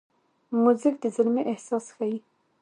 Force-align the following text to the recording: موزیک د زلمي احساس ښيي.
موزیک 0.61 0.95
د 1.03 1.05
زلمي 1.15 1.43
احساس 1.51 1.85
ښيي. 1.95 2.17